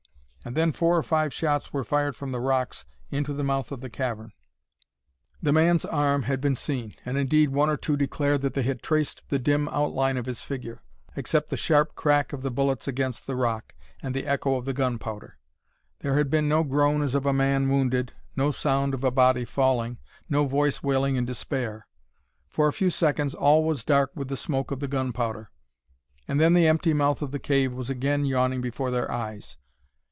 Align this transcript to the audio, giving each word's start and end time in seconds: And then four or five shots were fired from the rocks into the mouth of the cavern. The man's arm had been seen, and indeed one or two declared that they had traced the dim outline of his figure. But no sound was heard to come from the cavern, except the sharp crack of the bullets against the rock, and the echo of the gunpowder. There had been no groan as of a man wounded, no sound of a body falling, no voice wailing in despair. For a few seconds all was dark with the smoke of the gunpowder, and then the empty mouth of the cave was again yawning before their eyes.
And 0.43 0.57
then 0.57 0.71
four 0.71 0.97
or 0.97 1.03
five 1.03 1.31
shots 1.31 1.71
were 1.71 1.83
fired 1.83 2.15
from 2.15 2.31
the 2.31 2.39
rocks 2.41 2.83
into 3.11 3.31
the 3.31 3.43
mouth 3.43 3.71
of 3.71 3.81
the 3.81 3.91
cavern. 3.91 4.31
The 5.39 5.51
man's 5.53 5.85
arm 5.85 6.23
had 6.23 6.41
been 6.41 6.55
seen, 6.55 6.95
and 7.05 7.15
indeed 7.15 7.49
one 7.51 7.69
or 7.69 7.77
two 7.77 7.95
declared 7.95 8.41
that 8.41 8.55
they 8.55 8.63
had 8.63 8.81
traced 8.81 9.29
the 9.29 9.37
dim 9.37 9.67
outline 9.69 10.17
of 10.17 10.25
his 10.25 10.41
figure. 10.41 10.81
But 10.81 10.81
no 10.81 10.81
sound 10.81 10.89
was 10.89 10.97
heard 11.03 11.07
to 11.11 11.21
come 11.21 11.21
from 11.21 11.21
the 11.21 11.21
cavern, 11.21 11.21
except 11.21 11.49
the 11.51 11.57
sharp 11.57 11.95
crack 11.95 12.33
of 12.33 12.41
the 12.41 12.51
bullets 12.51 12.87
against 12.87 13.27
the 13.27 13.35
rock, 13.35 13.75
and 14.01 14.15
the 14.15 14.25
echo 14.25 14.55
of 14.55 14.65
the 14.65 14.73
gunpowder. 14.73 15.37
There 15.99 16.17
had 16.17 16.31
been 16.31 16.49
no 16.49 16.63
groan 16.63 17.03
as 17.03 17.13
of 17.13 17.27
a 17.27 17.33
man 17.33 17.69
wounded, 17.69 18.13
no 18.35 18.49
sound 18.49 18.95
of 18.95 19.03
a 19.03 19.11
body 19.11 19.45
falling, 19.45 19.99
no 20.27 20.47
voice 20.47 20.81
wailing 20.81 21.17
in 21.17 21.25
despair. 21.25 21.85
For 22.49 22.67
a 22.67 22.73
few 22.73 22.89
seconds 22.89 23.35
all 23.35 23.63
was 23.63 23.85
dark 23.85 24.09
with 24.15 24.27
the 24.27 24.35
smoke 24.35 24.71
of 24.71 24.79
the 24.79 24.87
gunpowder, 24.87 25.51
and 26.27 26.39
then 26.39 26.55
the 26.55 26.65
empty 26.67 26.95
mouth 26.95 27.21
of 27.21 27.29
the 27.29 27.37
cave 27.37 27.73
was 27.73 27.91
again 27.91 28.25
yawning 28.25 28.61
before 28.61 28.89
their 28.89 29.09
eyes. 29.11 29.57